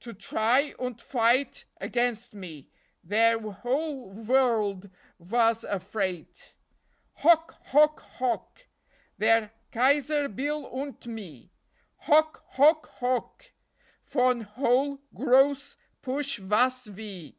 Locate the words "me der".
2.32-3.38